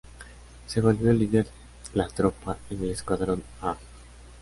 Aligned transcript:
Se 0.65 0.81
volvió 0.81 1.13
líder 1.13 1.45
la 1.93 2.07
tropa 2.07 2.57
en 2.71 2.81
el 2.83 2.89
escuadrón 2.89 3.43
"A". 3.61 3.77